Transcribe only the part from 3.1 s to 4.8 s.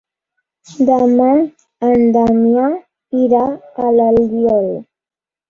irà a l'Albiol.